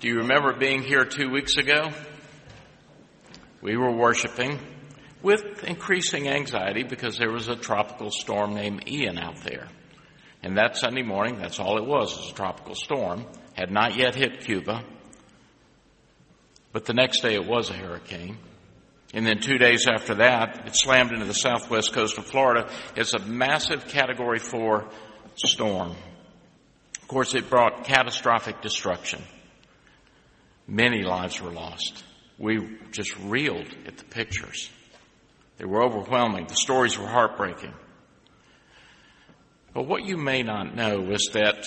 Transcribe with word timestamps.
Do 0.00 0.08
you 0.08 0.20
remember 0.20 0.54
being 0.54 0.82
here 0.82 1.04
two 1.04 1.28
weeks 1.28 1.58
ago? 1.58 1.90
We 3.60 3.76
were 3.76 3.92
worshiping 3.92 4.58
with 5.20 5.62
increasing 5.62 6.26
anxiety 6.26 6.84
because 6.84 7.18
there 7.18 7.30
was 7.30 7.48
a 7.48 7.54
tropical 7.54 8.10
storm 8.10 8.54
named 8.54 8.88
Ian 8.88 9.18
out 9.18 9.44
there. 9.44 9.68
And 10.42 10.56
that 10.56 10.78
Sunday 10.78 11.02
morning, 11.02 11.36
that's 11.38 11.60
all 11.60 11.76
it 11.76 11.84
was, 11.84 12.16
was 12.16 12.30
a 12.30 12.34
tropical 12.34 12.74
storm. 12.74 13.26
Had 13.52 13.70
not 13.70 13.94
yet 13.94 14.14
hit 14.14 14.40
Cuba. 14.40 14.82
But 16.72 16.86
the 16.86 16.94
next 16.94 17.20
day 17.20 17.34
it 17.34 17.46
was 17.46 17.68
a 17.68 17.74
hurricane. 17.74 18.38
And 19.12 19.26
then 19.26 19.40
two 19.40 19.58
days 19.58 19.86
after 19.86 20.14
that, 20.14 20.66
it 20.66 20.76
slammed 20.76 21.12
into 21.12 21.26
the 21.26 21.34
southwest 21.34 21.92
coast 21.92 22.16
of 22.16 22.24
Florida. 22.24 22.72
It's 22.96 23.12
a 23.12 23.18
massive 23.18 23.86
category 23.88 24.38
four 24.38 24.88
storm. 25.34 25.94
Of 27.02 27.08
course, 27.08 27.34
it 27.34 27.50
brought 27.50 27.84
catastrophic 27.84 28.62
destruction. 28.62 29.22
Many 30.70 31.02
lives 31.02 31.42
were 31.42 31.50
lost. 31.50 32.04
We 32.38 32.78
just 32.92 33.18
reeled 33.18 33.66
at 33.86 33.98
the 33.98 34.04
pictures. 34.04 34.70
They 35.58 35.64
were 35.64 35.82
overwhelming. 35.82 36.46
The 36.46 36.54
stories 36.54 36.96
were 36.96 37.08
heartbreaking. 37.08 37.74
But 39.74 39.88
what 39.88 40.04
you 40.04 40.16
may 40.16 40.44
not 40.44 40.76
know 40.76 41.10
is 41.10 41.30
that 41.32 41.66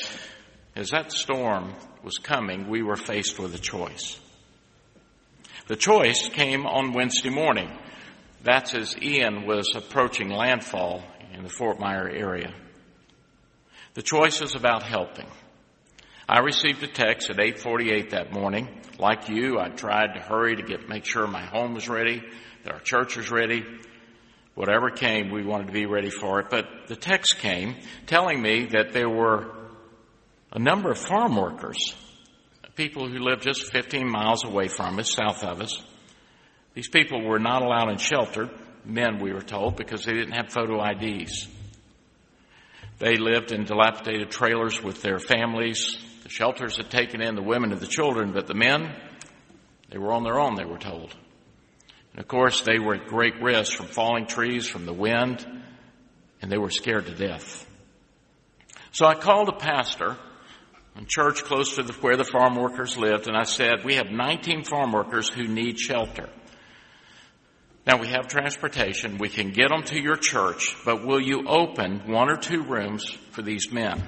as 0.74 0.92
that 0.92 1.12
storm 1.12 1.74
was 2.02 2.18
coming, 2.18 2.70
we 2.70 2.82
were 2.82 2.96
faced 2.96 3.38
with 3.38 3.54
a 3.54 3.60
choice. 3.60 4.18
The 5.68 5.76
choice 5.76 6.30
came 6.30 6.66
on 6.66 6.94
Wednesday 6.94 7.30
morning. 7.30 7.78
That's 8.42 8.74
as 8.74 8.98
Ian 9.02 9.46
was 9.46 9.70
approaching 9.76 10.30
landfall 10.30 11.04
in 11.34 11.44
the 11.44 11.50
Fort 11.50 11.78
Myer 11.78 12.10
area. 12.10 12.54
The 13.96 14.02
choice 14.02 14.42
is 14.42 14.56
about 14.56 14.84
helping. 14.84 15.28
I 16.28 16.40
received 16.40 16.82
a 16.84 16.88
text 16.88 17.30
at 17.30 17.38
8:48 17.38 18.12
that 18.12 18.32
morning. 18.32 18.70
Like 18.98 19.28
you, 19.28 19.60
I 19.60 19.70
tried 19.70 20.14
to 20.14 20.22
hurry 20.22 20.56
to 20.56 20.64
get 20.64 20.88
make 20.88 21.06
sure 21.06 21.28
my 21.28 21.46
home 21.46 21.74
was 21.74 21.90
ready, 21.90 22.22
that 22.64 22.74
our 22.74 22.80
church 22.80 23.18
was 23.18 23.30
ready. 23.30 23.64
Whatever 24.56 24.90
came, 24.90 25.32
we 25.32 25.44
wanted 25.44 25.68
to 25.68 25.74
be 25.74 25.86
ready 25.86 26.10
for 26.10 26.40
it. 26.40 26.48
But 26.50 26.88
the 26.88 26.96
text 26.96 27.40
came 27.40 27.76
telling 28.06 28.42
me 28.42 28.68
that 28.68 28.94
there 28.94 29.10
were 29.10 29.52
a 30.52 30.60
number 30.60 30.92
of 30.92 30.98
farm 30.98 31.36
workers, 31.36 31.96
people 32.76 33.08
who 33.08 33.20
lived 33.20 33.44
just 33.44 33.72
15 33.72 34.10
miles 34.10 34.44
away 34.46 34.68
from 34.68 34.98
us, 35.00 35.14
south 35.14 35.44
of 35.44 35.62
us. 35.62 35.84
These 36.74 36.90
people 36.90 37.24
were 37.24 37.40
not 37.40 37.62
allowed 37.62 37.90
in 37.90 37.98
shelter, 37.98 38.50
men 38.86 39.20
we 39.20 39.34
were 39.34 39.42
told, 39.42 39.76
because 39.76 40.06
they 40.06 40.14
didn't 40.14 40.34
have 40.34 40.52
photo 40.52 40.84
IDs. 40.84 41.48
They 43.00 43.18
lived 43.18 43.52
in 43.52 43.66
dilapidated 43.66 44.32
trailers 44.32 44.82
with 44.82 45.02
their 45.02 45.20
families, 45.20 45.98
the 46.24 46.30
shelters 46.30 46.78
had 46.78 46.90
taken 46.90 47.22
in 47.22 47.36
the 47.36 47.44
women 47.44 47.72
and 47.72 47.82
the 47.82 47.88
children, 47.88 48.32
but 48.32 48.48
the 48.48 48.54
men, 48.54 48.96
they 49.90 49.98
were 49.98 50.14
on 50.14 50.24
their 50.24 50.40
own, 50.40 50.56
they 50.56 50.66
were 50.66 50.78
told. 50.78 51.14
And 52.12 52.22
of 52.22 52.28
course, 52.28 52.62
they 52.62 52.80
were 52.80 52.96
at 52.96 53.08
great 53.08 53.42
risk 53.42 53.74
from 53.74 53.88
falling 53.88 54.26
trees, 54.26 54.68
from 54.68 54.86
the 54.86 54.94
wind, 54.94 55.46
and 56.42 56.52
they 56.52 56.58
were 56.58 56.70
scared 56.70 57.08
to 57.08 57.14
death. 57.14 57.68
So 58.92 59.06
I 59.06 59.16
called 59.16 59.50
a 59.50 59.58
pastor 59.58 60.16
in 60.98 61.08
church 61.08 61.44
close 61.44 61.76
to 61.76 61.84
the, 61.84 61.94
where 61.94 62.16
the 62.16 62.24
farm 62.24 62.56
workers 62.56 62.98
lived, 62.98 63.28
and 63.28 63.36
I 63.36 63.44
said, 63.44 63.84
we 63.84 63.96
have 63.96 64.10
19 64.10 64.64
farm 64.64 64.92
workers 64.94 65.28
who 65.30 65.44
need 65.44 65.78
shelter. 65.78 66.30
Now 67.86 68.00
we 68.00 68.08
have 68.08 68.28
transportation. 68.28 69.18
We 69.18 69.28
can 69.28 69.52
get 69.52 69.70
them 69.70 69.84
to 69.86 70.02
your 70.02 70.16
church, 70.16 70.74
but 70.86 71.06
will 71.06 71.20
you 71.20 71.46
open 71.48 72.12
one 72.12 72.30
or 72.30 72.38
two 72.38 72.64
rooms 72.64 73.06
for 73.32 73.42
these 73.42 73.72
men? 73.74 74.02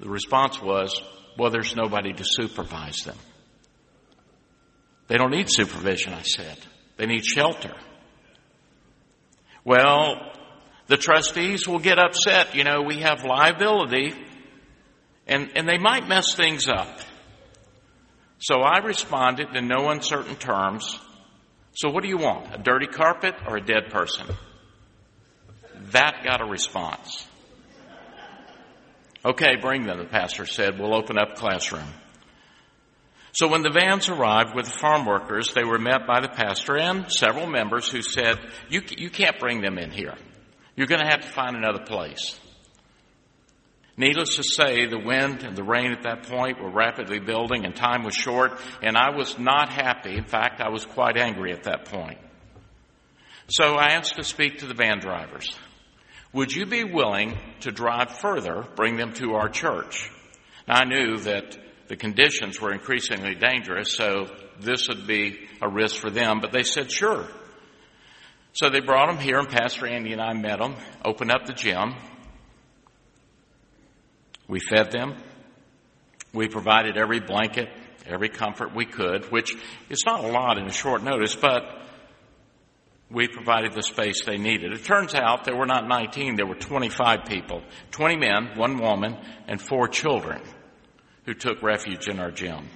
The 0.00 0.08
response 0.08 0.60
was, 0.60 1.00
well, 1.38 1.50
there's 1.50 1.76
nobody 1.76 2.12
to 2.12 2.24
supervise 2.24 2.98
them. 3.04 3.18
They 5.08 5.16
don't 5.16 5.30
need 5.30 5.50
supervision, 5.50 6.14
I 6.14 6.22
said. 6.22 6.56
They 6.96 7.06
need 7.06 7.24
shelter. 7.24 7.74
Well, 9.64 10.32
the 10.86 10.96
trustees 10.96 11.68
will 11.68 11.78
get 11.78 11.98
upset. 11.98 12.54
You 12.54 12.64
know, 12.64 12.82
we 12.82 13.00
have 13.00 13.24
liability 13.24 14.14
and, 15.26 15.50
and 15.54 15.68
they 15.68 15.78
might 15.78 16.08
mess 16.08 16.34
things 16.34 16.66
up. 16.66 16.98
So 18.38 18.60
I 18.60 18.78
responded 18.78 19.54
in 19.54 19.68
no 19.68 19.90
uncertain 19.90 20.36
terms. 20.36 20.98
So 21.74 21.90
what 21.90 22.02
do 22.02 22.08
you 22.08 22.16
want? 22.16 22.54
A 22.54 22.58
dirty 22.58 22.86
carpet 22.86 23.34
or 23.46 23.58
a 23.58 23.60
dead 23.60 23.90
person? 23.90 24.26
That 25.92 26.24
got 26.24 26.40
a 26.40 26.46
response. 26.46 27.26
Okay, 29.24 29.56
bring 29.56 29.84
them, 29.84 29.98
the 29.98 30.04
pastor 30.04 30.46
said. 30.46 30.78
We'll 30.78 30.94
open 30.94 31.18
up 31.18 31.36
classroom. 31.36 31.88
So 33.32 33.48
when 33.48 33.62
the 33.62 33.70
vans 33.70 34.08
arrived 34.08 34.54
with 34.54 34.66
the 34.66 34.72
farm 34.72 35.06
workers, 35.06 35.52
they 35.54 35.62
were 35.62 35.78
met 35.78 36.06
by 36.06 36.20
the 36.20 36.28
pastor 36.28 36.76
and 36.76 37.10
several 37.10 37.46
members 37.46 37.88
who 37.88 38.02
said, 38.02 38.38
you, 38.68 38.82
you 38.96 39.10
can't 39.10 39.38
bring 39.38 39.60
them 39.60 39.78
in 39.78 39.90
here. 39.90 40.14
You're 40.74 40.88
going 40.88 41.02
to 41.02 41.06
have 41.06 41.20
to 41.20 41.28
find 41.28 41.56
another 41.56 41.84
place. 41.84 42.38
Needless 43.96 44.36
to 44.36 44.42
say, 44.42 44.86
the 44.86 44.98
wind 44.98 45.42
and 45.42 45.54
the 45.54 45.62
rain 45.62 45.92
at 45.92 46.04
that 46.04 46.22
point 46.24 46.60
were 46.60 46.70
rapidly 46.70 47.20
building 47.20 47.66
and 47.66 47.76
time 47.76 48.02
was 48.02 48.14
short 48.14 48.58
and 48.82 48.96
I 48.96 49.14
was 49.14 49.38
not 49.38 49.68
happy. 49.68 50.16
In 50.16 50.24
fact, 50.24 50.60
I 50.60 50.70
was 50.70 50.86
quite 50.86 51.18
angry 51.18 51.52
at 51.52 51.64
that 51.64 51.84
point. 51.84 52.18
So 53.48 53.74
I 53.74 53.90
asked 53.90 54.16
to 54.16 54.24
speak 54.24 54.60
to 54.60 54.66
the 54.66 54.74
van 54.74 55.00
drivers. 55.00 55.54
Would 56.32 56.52
you 56.52 56.64
be 56.64 56.84
willing 56.84 57.36
to 57.60 57.72
drive 57.72 58.18
further, 58.18 58.64
bring 58.76 58.96
them 58.96 59.12
to 59.14 59.34
our 59.34 59.48
church? 59.48 60.10
Now, 60.68 60.80
I 60.80 60.84
knew 60.84 61.16
that 61.18 61.58
the 61.88 61.96
conditions 61.96 62.60
were 62.60 62.72
increasingly 62.72 63.34
dangerous, 63.34 63.94
so 63.94 64.28
this 64.60 64.86
would 64.88 65.08
be 65.08 65.48
a 65.60 65.68
risk 65.68 65.96
for 65.96 66.08
them, 66.08 66.38
but 66.40 66.52
they 66.52 66.62
said 66.62 66.92
sure. 66.92 67.26
So 68.52 68.70
they 68.70 68.80
brought 68.80 69.08
them 69.08 69.18
here, 69.18 69.38
and 69.38 69.48
Pastor 69.48 69.88
Andy 69.88 70.12
and 70.12 70.20
I 70.20 70.32
met 70.34 70.60
them, 70.60 70.76
opened 71.04 71.32
up 71.32 71.46
the 71.46 71.52
gym. 71.52 71.94
We 74.46 74.60
fed 74.60 74.92
them. 74.92 75.16
We 76.32 76.46
provided 76.46 76.96
every 76.96 77.18
blanket, 77.18 77.68
every 78.06 78.28
comfort 78.28 78.72
we 78.72 78.86
could, 78.86 79.32
which 79.32 79.52
is 79.88 80.04
not 80.06 80.22
a 80.22 80.28
lot 80.28 80.58
in 80.58 80.66
a 80.66 80.72
short 80.72 81.02
notice, 81.02 81.34
but 81.34 81.62
we 83.10 83.26
provided 83.26 83.72
the 83.72 83.82
space 83.82 84.24
they 84.24 84.38
needed. 84.38 84.72
It 84.72 84.84
turns 84.84 85.14
out 85.14 85.44
there 85.44 85.56
were 85.56 85.66
not 85.66 85.88
19, 85.88 86.36
there 86.36 86.46
were 86.46 86.54
25 86.54 87.24
people 87.26 87.62
20 87.90 88.16
men, 88.16 88.50
one 88.56 88.78
woman, 88.78 89.16
and 89.48 89.60
four 89.60 89.88
children 89.88 90.42
who 91.24 91.34
took 91.34 91.62
refuge 91.62 92.08
in 92.08 92.20
our 92.20 92.30
gym. 92.30 92.68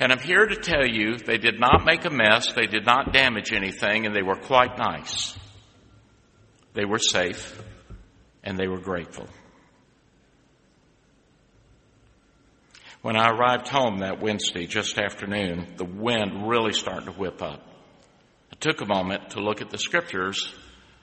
And 0.00 0.10
I'm 0.10 0.18
here 0.18 0.46
to 0.46 0.56
tell 0.56 0.86
you 0.86 1.18
they 1.18 1.38
did 1.38 1.60
not 1.60 1.84
make 1.84 2.04
a 2.04 2.10
mess, 2.10 2.52
they 2.52 2.66
did 2.66 2.84
not 2.84 3.12
damage 3.12 3.52
anything, 3.52 4.06
and 4.06 4.14
they 4.14 4.22
were 4.22 4.36
quite 4.36 4.76
nice. 4.78 5.36
They 6.72 6.84
were 6.84 6.98
safe, 6.98 7.62
and 8.42 8.58
they 8.58 8.66
were 8.66 8.80
grateful. 8.80 9.28
When 13.02 13.16
I 13.16 13.28
arrived 13.28 13.68
home 13.68 13.98
that 13.98 14.20
Wednesday, 14.20 14.66
just 14.66 14.98
afternoon, 14.98 15.74
the 15.76 15.84
wind 15.84 16.48
really 16.48 16.72
started 16.72 17.04
to 17.04 17.12
whip 17.12 17.42
up. 17.42 17.60
I 18.54 18.56
took 18.56 18.82
a 18.82 18.86
moment 18.86 19.30
to 19.30 19.40
look 19.40 19.60
at 19.60 19.70
the 19.70 19.78
scriptures 19.78 20.54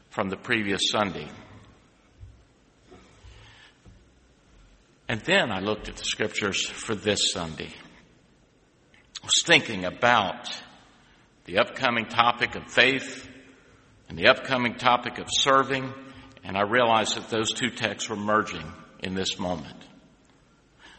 from 0.09 0.29
the 0.29 0.37
previous 0.37 0.83
Sunday. 0.89 1.27
And 5.09 5.19
then 5.19 5.51
I 5.51 5.59
looked 5.59 5.89
at 5.89 5.97
the 5.97 6.05
scriptures 6.05 6.65
for 6.65 6.95
this 6.95 7.33
Sunday. 7.33 7.73
I 9.21 9.25
was 9.25 9.43
thinking 9.45 9.83
about 9.83 10.49
the 11.43 11.57
upcoming 11.57 12.05
topic 12.05 12.55
of 12.55 12.71
faith 12.71 13.27
and 14.07 14.17
the 14.17 14.27
upcoming 14.27 14.75
topic 14.75 15.17
of 15.17 15.27
serving, 15.29 15.93
and 16.45 16.55
I 16.55 16.61
realized 16.61 17.17
that 17.17 17.27
those 17.27 17.51
two 17.51 17.69
texts 17.69 18.09
were 18.09 18.15
merging 18.15 18.71
in 18.99 19.13
this 19.13 19.37
moment. 19.37 19.75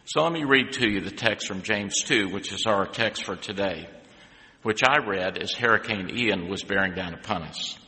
So 0.04 0.22
let 0.22 0.32
me 0.32 0.44
read 0.44 0.72
to 0.72 0.86
you 0.86 1.00
the 1.00 1.10
text 1.10 1.48
from 1.48 1.62
James 1.62 2.02
2, 2.02 2.28
which 2.28 2.52
is 2.52 2.66
our 2.66 2.84
text 2.84 3.24
for 3.24 3.36
today 3.36 3.88
which 4.62 4.82
I 4.84 4.98
read 4.98 5.38
as 5.38 5.52
Hurricane 5.52 6.10
Ian 6.16 6.48
was 6.48 6.62
bearing 6.62 6.94
down 6.94 7.14
upon 7.14 7.42
us. 7.42 7.78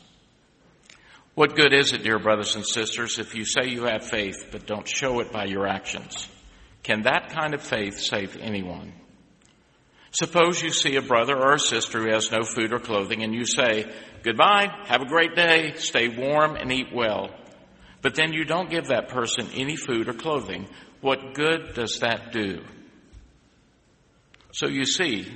What 1.35 1.57
good 1.57 1.73
is 1.73 1.93
it, 1.93 2.03
dear 2.05 2.19
brothers 2.19 2.55
and 2.55 2.65
sisters, 2.65 3.19
if 3.19 3.35
you 3.35 3.45
say 3.45 3.67
you 3.67 3.85
have 3.85 4.07
faith 4.07 4.49
but 4.53 4.67
don't 4.67 4.89
show 4.89 5.21
it 5.21 5.33
by 5.33 5.45
your 5.47 5.67
actions? 5.67 6.29
Can 6.85 7.03
that 7.03 7.31
kind 7.31 7.55
of 7.55 7.63
faith 7.63 7.99
save 7.99 8.37
anyone? 8.37 8.93
Suppose 10.13 10.63
you 10.63 10.71
see 10.71 10.95
a 10.95 11.03
brother 11.03 11.37
or 11.37 11.55
a 11.55 11.59
sister 11.59 12.03
who 12.03 12.13
has 12.13 12.31
no 12.31 12.45
food 12.45 12.73
or 12.73 12.79
clothing 12.79 13.25
and 13.25 13.35
you 13.35 13.45
say, 13.47 13.91
goodbye, 14.23 14.69
have 14.85 15.03
a 15.03 15.09
great 15.09 15.35
day, 15.35 15.73
stay 15.77 16.07
warm 16.07 16.55
and 16.55 16.71
eat 16.71 16.95
well. 16.95 17.31
But 18.01 18.15
then 18.15 18.33
you 18.33 18.45
don't 18.45 18.71
give 18.71 18.89
that 18.89 19.09
person 19.09 19.49
any 19.55 19.75
food 19.75 20.09
or 20.09 20.13
clothing. 20.13 20.69
What 21.01 21.35
good 21.35 21.75
does 21.75 21.99
that 21.99 22.33
do? 22.33 22.63
So 24.53 24.69
you 24.69 24.85
see, 24.85 25.27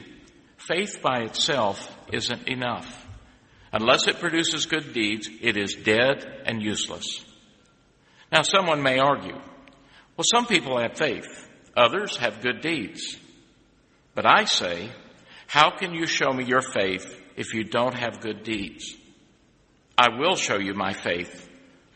faith 0.68 1.00
by 1.02 1.20
itself 1.20 1.96
isn't 2.12 2.46
enough. 2.46 3.06
Unless 3.72 4.06
it 4.06 4.20
produces 4.20 4.66
good 4.66 4.92
deeds, 4.92 5.28
it 5.40 5.56
is 5.56 5.74
dead 5.74 6.24
and 6.44 6.62
useless. 6.62 7.24
Now, 8.30 8.42
someone 8.42 8.82
may 8.82 8.98
argue, 8.98 9.34
well, 9.36 10.24
some 10.24 10.46
people 10.46 10.78
have 10.78 10.96
faith. 10.96 11.26
Others 11.76 12.16
have 12.18 12.42
good 12.42 12.60
deeds. 12.60 13.16
But 14.14 14.26
I 14.26 14.44
say, 14.44 14.90
how 15.46 15.70
can 15.70 15.94
you 15.94 16.06
show 16.06 16.32
me 16.32 16.44
your 16.44 16.60
faith 16.60 17.06
if 17.36 17.54
you 17.54 17.64
don't 17.64 17.94
have 17.94 18.20
good 18.20 18.42
deeds? 18.42 18.94
I 19.96 20.18
will 20.18 20.36
show 20.36 20.58
you 20.58 20.74
my 20.74 20.92
faith 20.92 21.48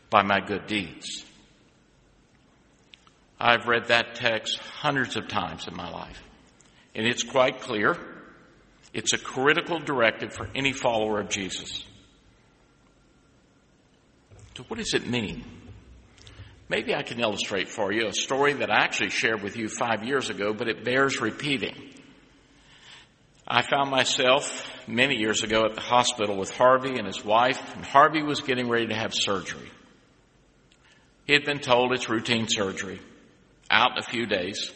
by 0.09 0.23
my 0.23 0.39
good 0.39 0.67
deeds. 0.67 1.25
I've 3.39 3.67
read 3.67 3.87
that 3.87 4.15
text 4.15 4.57
hundreds 4.57 5.17
of 5.17 5.27
times 5.27 5.67
in 5.67 5.75
my 5.75 5.89
life, 5.89 6.21
and 6.95 7.05
it's 7.05 7.23
quite 7.23 7.61
clear. 7.61 8.12
It's 8.93 9.13
a 9.13 9.17
critical 9.17 9.79
directive 9.79 10.33
for 10.33 10.47
any 10.53 10.71
follower 10.71 11.19
of 11.19 11.29
Jesus. 11.29 11.83
So, 14.55 14.63
what 14.67 14.77
does 14.77 14.93
it 14.93 15.07
mean? 15.07 15.43
Maybe 16.69 16.93
I 16.95 17.01
can 17.01 17.19
illustrate 17.19 17.69
for 17.69 17.91
you 17.91 18.07
a 18.07 18.13
story 18.13 18.53
that 18.53 18.71
I 18.71 18.83
actually 18.83 19.09
shared 19.09 19.41
with 19.41 19.57
you 19.57 19.67
five 19.67 20.03
years 20.03 20.29
ago, 20.29 20.53
but 20.53 20.67
it 20.67 20.83
bears 20.83 21.19
repeating. 21.19 21.75
I 23.47 23.61
found 23.61 23.89
myself 23.89 24.69
many 24.87 25.15
years 25.15 25.43
ago 25.43 25.65
at 25.65 25.75
the 25.75 25.81
hospital 25.81 26.37
with 26.37 26.55
Harvey 26.55 26.97
and 26.97 27.05
his 27.05 27.25
wife, 27.25 27.59
and 27.75 27.83
Harvey 27.83 28.21
was 28.21 28.41
getting 28.41 28.69
ready 28.69 28.87
to 28.87 28.95
have 28.95 29.13
surgery. 29.13 29.69
He 31.25 31.33
had 31.33 31.45
been 31.45 31.59
told 31.59 31.93
it's 31.93 32.09
routine 32.09 32.47
surgery, 32.47 33.01
out 33.69 33.91
in 33.93 33.97
a 33.97 34.03
few 34.03 34.25
days. 34.25 34.71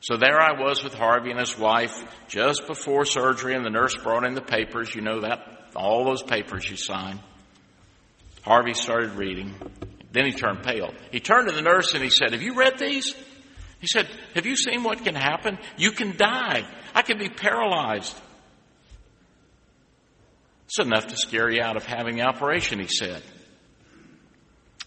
So 0.00 0.16
there 0.16 0.40
I 0.40 0.58
was 0.58 0.82
with 0.82 0.94
Harvey 0.94 1.30
and 1.30 1.38
his 1.38 1.58
wife 1.58 2.02
just 2.28 2.66
before 2.66 3.04
surgery, 3.04 3.54
and 3.54 3.64
the 3.64 3.70
nurse 3.70 3.94
brought 3.96 4.24
in 4.24 4.34
the 4.34 4.40
papers. 4.40 4.94
You 4.94 5.02
know 5.02 5.20
that, 5.20 5.40
all 5.76 6.04
those 6.04 6.22
papers 6.22 6.68
you 6.68 6.76
sign. 6.76 7.20
Harvey 8.42 8.74
started 8.74 9.12
reading. 9.12 9.54
Then 10.12 10.24
he 10.24 10.32
turned 10.32 10.62
pale. 10.62 10.92
He 11.12 11.20
turned 11.20 11.48
to 11.48 11.54
the 11.54 11.62
nurse 11.62 11.92
and 11.92 12.02
he 12.02 12.10
said, 12.10 12.32
Have 12.32 12.42
you 12.42 12.54
read 12.54 12.78
these? 12.78 13.14
He 13.80 13.86
said, 13.86 14.08
Have 14.34 14.46
you 14.46 14.56
seen 14.56 14.82
what 14.82 15.04
can 15.04 15.14
happen? 15.14 15.58
You 15.76 15.92
can 15.92 16.16
die. 16.16 16.66
I 16.94 17.02
can 17.02 17.18
be 17.18 17.28
paralyzed. 17.28 18.16
It's 20.64 20.78
enough 20.78 21.08
to 21.08 21.16
scare 21.16 21.50
you 21.50 21.62
out 21.62 21.76
of 21.76 21.84
having 21.84 22.16
the 22.16 22.22
operation, 22.22 22.78
he 22.78 22.86
said. 22.86 23.22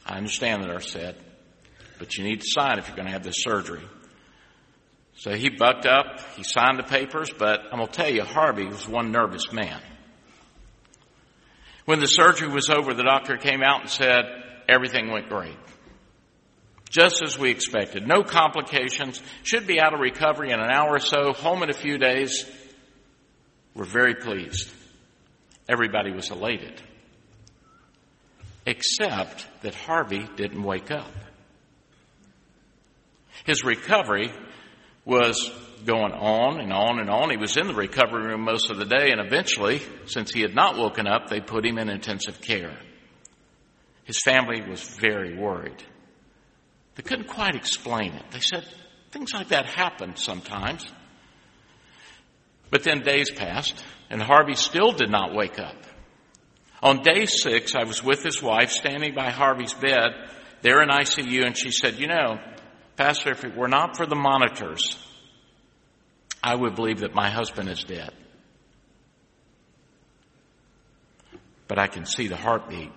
I 0.06 0.18
understand, 0.18 0.64
the 0.64 0.68
nurse 0.68 0.92
said, 0.92 1.16
but 2.00 2.18
you 2.18 2.24
need 2.24 2.42
to 2.42 2.48
sign 2.48 2.80
if 2.80 2.88
you're 2.88 2.96
going 2.96 3.08
to 3.08 3.14
have 3.14 3.24
this 3.24 3.44
surgery. 3.44 3.84
So 5.24 5.32
he 5.32 5.48
bucked 5.48 5.86
up, 5.86 6.20
he 6.36 6.44
signed 6.44 6.78
the 6.78 6.84
papers, 6.84 7.30
but 7.32 7.62
I'm 7.72 7.78
going 7.78 7.88
to 7.88 7.94
tell 7.94 8.10
you, 8.10 8.24
Harvey 8.24 8.66
was 8.66 8.86
one 8.86 9.14
nervous 9.14 9.54
man. 9.54 9.80
When 11.86 12.02
the 12.02 12.08
surgery 12.08 12.50
was 12.50 12.70
over, 12.70 12.94
the 12.94 13.04
doctor 13.04 13.38
came 13.38 13.64
out 13.64 13.80
and 13.80 13.90
said, 13.90 14.26
everything 14.68 15.10
went 15.10 15.30
great. 15.30 15.56
Just 16.90 17.24
as 17.24 17.40
we 17.40 17.52
expected. 17.52 18.06
No 18.06 18.24
complications. 18.24 19.22
Should 19.44 19.66
be 19.66 19.80
out 19.80 19.94
of 19.94 20.02
recovery 20.02 20.52
in 20.52 20.60
an 20.60 20.70
hour 20.70 20.96
or 20.96 21.00
so. 21.00 21.32
Home 21.32 21.64
in 21.64 21.70
a 21.70 21.74
few 21.74 21.98
days. 21.98 22.46
We're 23.74 23.86
very 23.86 24.16
pleased. 24.16 24.70
Everybody 25.70 26.12
was 26.12 26.32
elated. 26.32 26.82
Except 28.66 29.48
that 29.62 29.74
Harvey 29.74 30.28
didn't 30.36 30.64
wake 30.64 30.92
up. 30.92 31.14
His 33.46 33.64
recovery 33.64 34.30
was 35.06 35.52
going 35.86 36.14
on 36.14 36.60
and 36.60 36.72
on 36.72 37.00
and 37.00 37.10
on. 37.10 37.30
He 37.30 37.38
was 37.38 37.58
in 37.58 37.68
the 37.68 37.74
recovery 37.74 38.28
room 38.28 38.42
most 38.42 38.70
of 38.72 38.78
the 38.78 38.86
day, 38.86 39.12
and 39.12 39.20
eventually, 39.20 39.82
since 40.06 40.32
he 40.32 40.42
had 40.42 40.56
not 40.56 40.78
woken 40.78 41.08
up, 41.08 41.28
they 41.28 41.42
put 41.42 41.66
him 41.66 41.78
in 41.78 41.90
intensive 41.90 42.42
care. 42.42 42.78
His 44.06 44.20
family 44.24 44.62
was 44.68 44.82
very 44.82 45.38
worried. 45.38 45.84
They 46.96 47.04
couldn't 47.04 47.28
quite 47.28 47.56
explain 47.56 48.14
it. 48.14 48.24
They 48.32 48.40
said 48.40 48.66
things 49.12 49.34
like 49.34 49.50
that 49.50 49.66
happen 49.66 50.16
sometimes. 50.16 50.86
But 52.70 52.84
then 52.84 53.02
days 53.02 53.32
passed, 53.32 53.84
and 54.10 54.22
Harvey 54.22 54.56
still 54.56 54.92
did 54.92 55.10
not 55.10 55.36
wake 55.36 55.60
up. 55.60 55.76
On 56.82 57.02
day 57.02 57.26
six, 57.26 57.76
I 57.76 57.84
was 57.84 58.04
with 58.04 58.24
his 58.24 58.42
wife 58.42 58.72
standing 58.72 59.14
by 59.14 59.30
Harvey's 59.30 59.74
bed 59.74 60.10
there 60.62 60.82
in 60.82 60.90
ICU, 60.90 61.46
and 61.46 61.58
she 61.58 61.72
said, 61.72 62.00
You 62.00 62.08
know, 62.08 62.38
Pastor, 62.96 63.32
if 63.32 63.44
it 63.44 63.56
were 63.56 63.68
not 63.68 63.98
for 63.98 64.06
the 64.06 64.16
monitors, 64.16 64.98
I 66.44 66.56
would 66.56 66.76
believe 66.76 67.00
that 67.00 67.16
my 67.16 67.30
husband 67.30 67.70
is 67.70 67.84
dead. 67.84 68.12
But 71.68 71.80
I 71.80 71.88
can 71.88 72.06
see 72.06 72.28
the 72.28 72.36
heartbeat, 72.36 72.92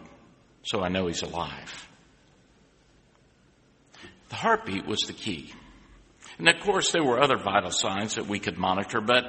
so 0.63 0.83
I 0.83 0.89
know 0.89 1.07
he's 1.07 1.23
alive. 1.23 1.89
The 4.29 4.35
heartbeat 4.35 4.87
was 4.87 5.01
the 5.07 5.13
key. 5.13 5.53
And 6.39 6.49
of 6.49 6.61
course, 6.61 6.93
there 6.93 7.05
were 7.05 7.23
other 7.23 7.39
vital 7.39 7.71
signs 7.71 8.17
that 8.17 8.27
we 8.27 8.39
could 8.39 8.59
monitor, 8.59 9.01
but 9.01 9.25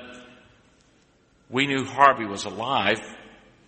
we 1.49 1.67
knew 1.67 1.85
Harvey 1.85 2.25
was 2.25 2.43
alive 2.43 2.99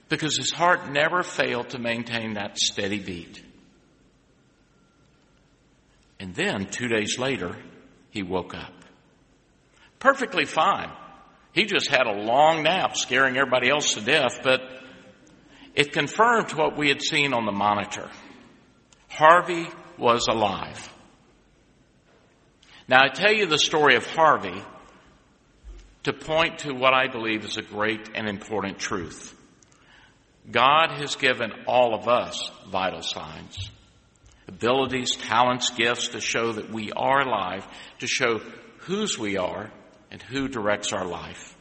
because 0.10 0.36
his 0.36 0.52
heart 0.52 0.92
never 0.92 1.24
failed 1.24 1.70
to 1.70 1.80
maintain 1.80 2.34
that 2.34 2.58
steady 2.58 3.00
beat. 3.00 3.42
And 6.20 6.36
then, 6.36 6.66
two 6.66 6.88
days 6.88 7.18
later, 7.18 7.56
he 8.10 8.24
woke 8.24 8.54
up. 8.54 8.74
Perfectly 10.00 10.46
fine. 10.46 10.92
He 11.54 11.66
just 11.66 11.90
had 11.90 12.08
a 12.08 12.22
long 12.24 12.64
nap, 12.64 12.96
scaring 12.96 13.38
everybody 13.38 13.70
else 13.70 13.94
to 13.94 14.02
death, 14.02 14.40
but 14.44 14.62
it 15.76 15.94
confirmed 15.94 16.52
what 16.54 16.78
we 16.78 16.90
had 16.90 17.02
seen 17.02 17.34
on 17.34 17.46
the 17.46 17.52
monitor. 17.52 18.10
Harvey 19.10 19.68
was 19.98 20.28
alive. 20.28 20.94
Now, 22.88 23.04
I 23.04 23.10
tell 23.10 23.34
you 23.34 23.46
the 23.46 23.60
story 23.60 23.96
of 23.96 24.06
Harvey 24.06 24.64
to 26.04 26.14
point 26.14 26.60
to 26.60 26.74
what 26.74 26.94
I 26.94 27.08
believe 27.08 27.46
is 27.46 27.58
a 27.58 27.62
great 27.62 28.10
and 28.16 28.28
important 28.28 28.80
truth. 28.80 29.36
God 30.50 30.92
has 30.92 31.16
given 31.16 31.52
all 31.68 31.94
of 31.94 32.08
us 32.08 32.50
vital 32.68 33.02
signs, 33.02 33.70
abilities, 34.50 35.16
talents, 35.16 35.70
gifts 35.70 36.10
to 36.10 36.20
show 36.20 36.54
that 36.54 36.72
we 36.72 36.92
are 36.92 37.22
alive, 37.22 37.66
to 38.00 38.08
show 38.08 38.40
whose 38.80 39.18
we 39.18 39.38
are 39.38 39.72
and 40.10 40.22
who 40.22 40.48
directs 40.48 40.92
our 40.92 41.06
life. 41.06 41.56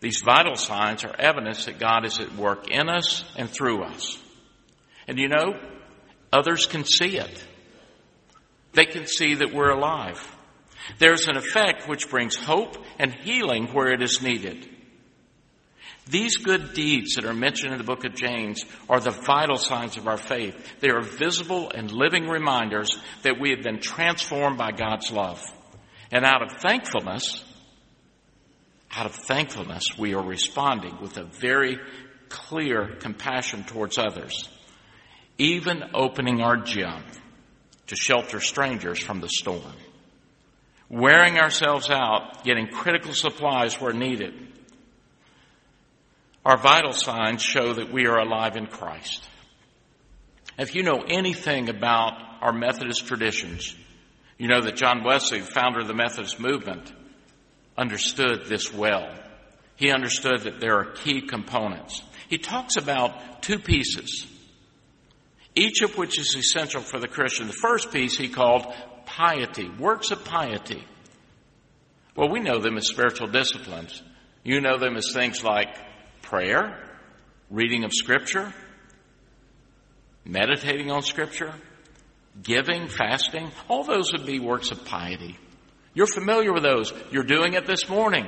These 0.00 0.22
vital 0.24 0.56
signs 0.56 1.04
are 1.04 1.14
evidence 1.18 1.66
that 1.66 1.78
God 1.78 2.06
is 2.06 2.20
at 2.20 2.34
work 2.36 2.70
in 2.70 2.88
us 2.88 3.22
and 3.36 3.50
through 3.50 3.82
us. 3.82 4.18
And 5.06 5.18
you 5.18 5.28
know, 5.28 5.58
others 6.32 6.66
can 6.66 6.84
see 6.84 7.18
it. 7.18 7.44
They 8.72 8.86
can 8.86 9.06
see 9.06 9.34
that 9.34 9.52
we're 9.52 9.70
alive. 9.70 10.20
There's 10.98 11.28
an 11.28 11.36
effect 11.36 11.86
which 11.86 12.08
brings 12.08 12.36
hope 12.36 12.78
and 12.98 13.12
healing 13.12 13.66
where 13.74 13.92
it 13.92 14.02
is 14.02 14.22
needed. 14.22 14.68
These 16.08 16.38
good 16.38 16.72
deeds 16.72 17.14
that 17.14 17.26
are 17.26 17.34
mentioned 17.34 17.72
in 17.72 17.78
the 17.78 17.84
book 17.84 18.04
of 18.04 18.14
James 18.14 18.64
are 18.88 19.00
the 19.00 19.10
vital 19.10 19.56
signs 19.56 19.98
of 19.98 20.08
our 20.08 20.16
faith. 20.16 20.56
They 20.80 20.88
are 20.88 21.02
visible 21.02 21.70
and 21.74 21.90
living 21.90 22.28
reminders 22.28 22.98
that 23.22 23.38
we 23.38 23.50
have 23.50 23.62
been 23.62 23.80
transformed 23.80 24.56
by 24.56 24.72
God's 24.72 25.12
love. 25.12 25.42
And 26.10 26.24
out 26.24 26.42
of 26.42 26.60
thankfulness, 26.60 27.44
out 28.90 29.04
of 29.04 29.14
thankfulness, 29.14 29.84
we 29.98 30.14
are 30.14 30.24
responding 30.24 30.98
with 31.02 31.18
a 31.18 31.24
very 31.24 31.78
clear 32.30 32.96
compassion 33.00 33.64
towards 33.64 33.98
others, 33.98 34.48
even 35.36 35.82
opening 35.92 36.40
our 36.40 36.56
gym 36.56 37.04
to 37.88 37.96
shelter 37.96 38.40
strangers 38.40 38.98
from 38.98 39.20
the 39.20 39.28
storm, 39.28 39.74
wearing 40.88 41.38
ourselves 41.38 41.90
out, 41.90 42.44
getting 42.44 42.68
critical 42.68 43.12
supplies 43.12 43.78
where 43.78 43.92
needed, 43.92 44.47
our 46.48 46.56
vital 46.56 46.94
signs 46.94 47.42
show 47.42 47.74
that 47.74 47.92
we 47.92 48.06
are 48.06 48.18
alive 48.18 48.56
in 48.56 48.66
Christ. 48.66 49.28
If 50.58 50.74
you 50.74 50.82
know 50.82 51.04
anything 51.06 51.68
about 51.68 52.14
our 52.40 52.54
Methodist 52.54 53.06
traditions, 53.06 53.76
you 54.38 54.48
know 54.48 54.62
that 54.62 54.74
John 54.74 55.04
Wesley, 55.04 55.40
founder 55.40 55.80
of 55.80 55.88
the 55.88 55.94
Methodist 55.94 56.40
movement, 56.40 56.90
understood 57.76 58.46
this 58.46 58.72
well. 58.72 59.14
He 59.76 59.90
understood 59.90 60.44
that 60.44 60.58
there 60.58 60.78
are 60.78 60.92
key 60.92 61.20
components. 61.20 62.02
He 62.30 62.38
talks 62.38 62.76
about 62.78 63.42
two 63.42 63.58
pieces, 63.58 64.26
each 65.54 65.82
of 65.82 65.98
which 65.98 66.18
is 66.18 66.34
essential 66.34 66.80
for 66.80 66.98
the 66.98 67.08
Christian. 67.08 67.48
The 67.48 67.52
first 67.52 67.92
piece 67.92 68.16
he 68.16 68.30
called 68.30 68.72
piety, 69.04 69.68
works 69.68 70.10
of 70.12 70.24
piety. 70.24 70.82
Well, 72.16 72.30
we 72.30 72.40
know 72.40 72.58
them 72.58 72.78
as 72.78 72.88
spiritual 72.88 73.26
disciplines. 73.26 74.02
You 74.44 74.62
know 74.62 74.78
them 74.78 74.96
as 74.96 75.12
things 75.12 75.44
like 75.44 75.76
prayer, 76.28 76.78
reading 77.48 77.84
of 77.84 77.92
Scripture, 77.92 78.52
meditating 80.26 80.90
on 80.90 81.02
Scripture, 81.02 81.54
giving, 82.42 82.88
fasting, 82.88 83.50
all 83.68 83.82
those 83.82 84.12
would 84.12 84.26
be 84.26 84.38
works 84.38 84.70
of 84.70 84.84
piety. 84.84 85.38
You're 85.94 86.06
familiar 86.06 86.52
with 86.52 86.62
those. 86.62 86.92
You're 87.10 87.22
doing 87.22 87.54
it 87.54 87.66
this 87.66 87.88
morning. 87.88 88.26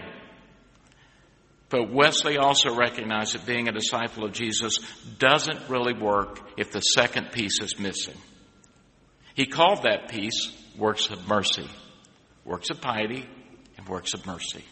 But 1.68 1.92
Wesley 1.92 2.38
also 2.38 2.74
recognized 2.74 3.34
that 3.34 3.44
being 3.46 3.68
a 3.68 3.72
disciple 3.72 4.24
of 4.24 4.32
Jesus 4.32 4.78
doesn't 5.18 5.68
really 5.68 5.94
work 5.94 6.40
if 6.56 6.72
the 6.72 6.80
second 6.80 7.32
piece 7.32 7.60
is 7.60 7.78
missing. 7.78 8.16
He 9.34 9.44
called 9.44 9.82
that 9.82 10.08
piece 10.08 10.50
works 10.76 11.10
of 11.10 11.28
mercy. 11.28 11.68
works 12.46 12.70
of 12.70 12.80
piety, 12.80 13.28
and 13.76 13.86
works 13.86 14.14
of 14.14 14.26
mercy. 14.26 14.64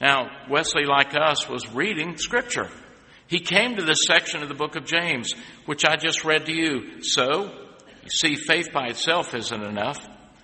Now, 0.00 0.28
Wesley, 0.48 0.84
like 0.84 1.14
us, 1.14 1.48
was 1.48 1.72
reading 1.72 2.16
Scripture. 2.18 2.68
He 3.26 3.40
came 3.40 3.76
to 3.76 3.84
this 3.84 4.04
section 4.06 4.42
of 4.42 4.48
the 4.48 4.54
book 4.54 4.76
of 4.76 4.84
James, 4.84 5.34
which 5.66 5.84
I 5.84 5.96
just 5.96 6.24
read 6.24 6.46
to 6.46 6.52
you. 6.52 7.02
So, 7.02 7.50
you 8.02 8.10
see, 8.10 8.36
faith 8.36 8.68
by 8.72 8.86
itself 8.88 9.34
isn't 9.34 9.62
enough. 9.62 9.98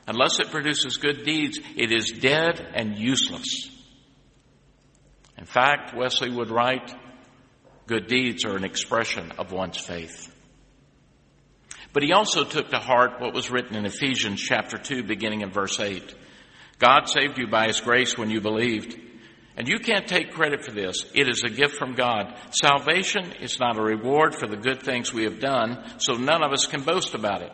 Unless 0.06 0.40
it 0.40 0.50
produces 0.50 0.98
good 0.98 1.24
deeds, 1.24 1.58
it 1.76 1.92
is 1.92 2.10
dead 2.10 2.60
and 2.74 2.98
useless. 2.98 3.70
In 5.38 5.46
fact, 5.46 5.96
Wesley 5.96 6.30
would 6.30 6.50
write, 6.50 6.94
good 7.86 8.06
deeds 8.06 8.44
are 8.44 8.56
an 8.56 8.64
expression 8.64 9.32
of 9.38 9.50
one's 9.52 9.78
faith. 9.78 10.30
But 11.92 12.02
he 12.02 12.12
also 12.12 12.44
took 12.44 12.70
to 12.70 12.78
heart 12.78 13.20
what 13.20 13.34
was 13.34 13.50
written 13.50 13.76
in 13.76 13.86
Ephesians 13.86 14.40
chapter 14.40 14.76
2, 14.76 15.04
beginning 15.04 15.42
in 15.42 15.50
verse 15.50 15.78
8. 15.78 16.14
God 16.78 17.08
saved 17.08 17.38
you 17.38 17.46
by 17.46 17.68
his 17.68 17.80
grace 17.80 18.18
when 18.18 18.30
you 18.30 18.40
believed. 18.40 18.98
And 19.56 19.68
you 19.68 19.78
can't 19.78 20.08
take 20.08 20.32
credit 20.32 20.64
for 20.64 20.72
this. 20.72 21.04
It 21.14 21.28
is 21.28 21.44
a 21.44 21.48
gift 21.48 21.76
from 21.76 21.94
God. 21.94 22.34
Salvation 22.50 23.32
is 23.40 23.60
not 23.60 23.78
a 23.78 23.82
reward 23.82 24.34
for 24.34 24.48
the 24.48 24.56
good 24.56 24.82
things 24.82 25.12
we 25.12 25.24
have 25.24 25.38
done, 25.38 25.84
so 25.98 26.14
none 26.14 26.42
of 26.42 26.52
us 26.52 26.66
can 26.66 26.82
boast 26.82 27.14
about 27.14 27.42
it. 27.42 27.52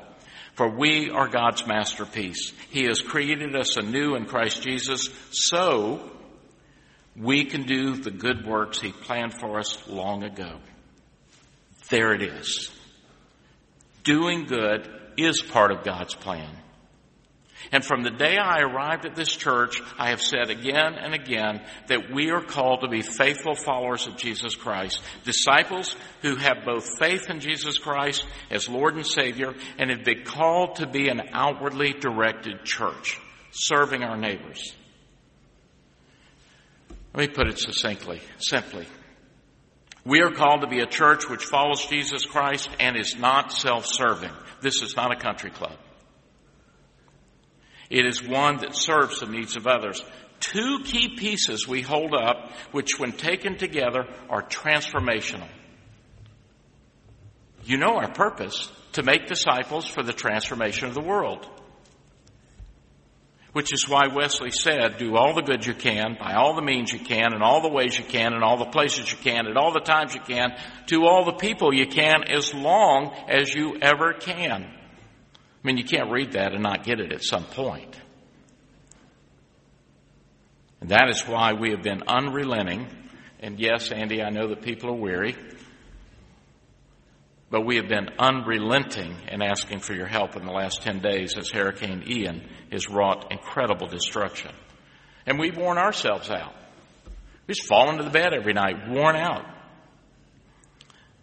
For 0.55 0.69
we 0.69 1.11
are 1.11 1.29
God's 1.29 1.67
masterpiece. 1.67 2.53
He 2.71 2.85
has 2.85 3.01
created 3.01 3.55
us 3.55 3.77
anew 3.77 4.15
in 4.15 4.25
Christ 4.25 4.63
Jesus 4.63 5.11
so 5.31 6.11
we 7.17 7.45
can 7.45 7.63
do 7.63 7.97
the 7.97 8.11
good 8.11 8.47
works 8.47 8.81
He 8.81 8.93
planned 8.93 9.35
for 9.35 9.59
us 9.59 9.87
long 9.87 10.23
ago. 10.23 10.59
There 11.91 12.15
it 12.15 12.23
is. 12.23 12.71
Doing 14.05 14.47
good 14.47 14.89
is 15.17 15.43
part 15.43 15.71
of 15.71 15.85
God's 15.85 16.15
plan. 16.15 16.51
And 17.73 17.85
from 17.85 18.03
the 18.03 18.11
day 18.11 18.37
I 18.37 18.61
arrived 18.61 19.07
at 19.07 19.15
this 19.15 19.35
church, 19.35 19.81
I 19.99 20.11
have 20.11 20.21
said 20.21 20.51
again 20.51 20.95
and 20.95 21.15
again 21.15 21.61
that 21.89 22.13
we 22.13 22.31
are 22.31 22.43
called 22.43 22.81
to 22.81 22.89
be 22.89 23.03
faithful 23.03 23.55
followers 23.55 24.07
of 24.07 24.17
Jesus 24.17 24.55
Christ, 24.57 25.01
disciples 25.25 25.95
who 26.23 26.37
have 26.37 26.65
both 26.65 26.99
faith 26.99 27.29
in 27.29 27.41
Jesus 27.41 27.79
Christ 27.79 28.27
as 28.51 28.69
Lord 28.69 28.97
and 28.97 29.07
Savior 29.07 29.55
and 29.79 29.91
have 29.91 30.05
been 30.05 30.25
called 30.25 30.77
to 30.77 30.87
be 30.87 31.09
an 31.09 31.21
outwardly 31.33 31.93
directed 31.93 32.65
church, 32.65 33.21
serving 33.53 34.03
our 34.03 34.17
neighbors. 34.17 34.75
Let 37.15 37.29
me 37.29 37.35
put 37.35 37.49
it 37.49 37.59
succinctly, 37.59 38.21
simply. 38.39 38.87
We 40.05 40.23
are 40.23 40.31
called 40.31 40.63
to 40.63 40.67
be 40.67 40.81
a 40.81 40.87
church 40.87 41.29
which 41.29 41.45
follows 41.45 41.85
Jesus 41.85 42.25
Christ 42.25 42.71
and 42.81 42.97
is 42.97 43.17
not 43.17 43.53
self-serving. 43.53 44.31
This 44.61 44.83
is 44.83 44.97
not 44.97 45.13
a 45.13 45.17
country 45.17 45.51
club. 45.51 45.77
It 47.91 48.07
is 48.07 48.27
one 48.27 48.59
that 48.59 48.77
serves 48.77 49.19
the 49.21 49.27
needs 49.27 49.57
of 49.57 49.67
others. 49.67 50.03
Two 50.39 50.81
key 50.85 51.17
pieces 51.17 51.69
we 51.69 51.83
hold 51.83 52.15
up, 52.15 52.53
which 52.71 52.99
when 52.99 53.13
taken 53.13 53.59
together 53.59 54.07
are 54.31 54.43
transformational. 54.43 55.49
You 57.65 57.77
know 57.77 57.97
our 57.97 58.11
purpose, 58.11 58.71
to 58.93 59.03
make 59.03 59.27
disciples 59.27 59.87
for 59.87 60.03
the 60.03 60.13
transformation 60.13 60.89
of 60.89 60.95
the 60.95 61.03
world. 61.03 61.47
Which 63.53 63.75
is 63.75 63.89
why 63.89 64.07
Wesley 64.07 64.53
said, 64.53 64.99
do 64.99 65.17
all 65.17 65.35
the 65.35 65.43
good 65.43 65.67
you 65.67 65.75
can, 65.75 66.17
by 66.19 66.35
all 66.35 66.55
the 66.55 66.63
means 66.63 66.93
you 66.93 67.01
can, 67.01 67.35
in 67.35 67.43
all 67.43 67.61
the 67.61 67.69
ways 67.69 67.99
you 67.99 68.05
can, 68.05 68.33
in 68.33 68.45
all 68.45 68.57
the 68.57 68.71
places 68.71 69.11
you 69.11 69.19
can, 69.19 69.47
at 69.47 69.57
all 69.57 69.73
the 69.73 69.81
times 69.81 70.15
you 70.15 70.21
can, 70.21 70.57
to 70.87 71.05
all 71.05 71.25
the 71.25 71.33
people 71.33 71.75
you 71.75 71.87
can, 71.87 72.23
as 72.29 72.55
long 72.55 73.13
as 73.29 73.53
you 73.53 73.77
ever 73.83 74.13
can. 74.13 74.73
I 75.63 75.67
mean, 75.67 75.77
you 75.77 75.85
can't 75.85 76.11
read 76.11 76.33
that 76.33 76.53
and 76.53 76.63
not 76.63 76.85
get 76.85 77.01
it 77.01 77.13
at 77.13 77.23
some 77.23 77.45
point. 77.45 77.95
And 80.81 80.91
that 80.91 81.11
is 81.11 81.23
why 81.27 81.53
we 81.53 81.71
have 81.71 81.83
been 81.83 82.03
unrelenting. 82.09 82.89
And 83.41 83.61
yes, 83.61 83.91
Andy, 83.93 84.23
I 84.23 84.31
know 84.31 84.49
that 84.49 84.63
people 84.63 84.91
are 84.91 84.97
weary. 84.97 85.37
But 87.51 87.67
we 87.67 87.77
have 87.77 87.89
been 87.89 88.09
unrelenting 88.19 89.15
in 89.29 89.43
asking 89.43 89.81
for 89.81 89.93
your 89.93 90.07
help 90.07 90.37
in 90.37 90.47
the 90.47 90.53
last 90.53 90.83
10 90.83 91.01
days 91.01 91.37
as 91.37 91.51
Hurricane 91.51 92.05
Ian 92.07 92.49
has 92.71 92.89
wrought 92.89 93.31
incredible 93.31 93.89
destruction. 93.89 94.53
And 95.27 95.39
we've 95.39 95.57
worn 95.57 95.77
ourselves 95.77 96.31
out. 96.31 96.55
We 97.47 97.55
just 97.55 97.69
fall 97.69 97.91
into 97.91 98.05
the 98.05 98.11
bed 98.11 98.33
every 98.33 98.53
night, 98.55 98.89
worn 98.89 99.17
out. 99.17 99.45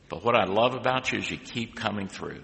But 0.09 0.23
what 0.23 0.35
I 0.35 0.43
love 0.43 0.75
about 0.75 1.11
you 1.11 1.19
is 1.19 1.31
you 1.31 1.37
keep 1.37 1.75
coming 1.75 2.07
through. 2.07 2.43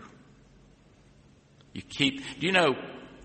You 1.73 1.81
keep, 1.81 2.21
do 2.39 2.45
you 2.45 2.51
know, 2.51 2.75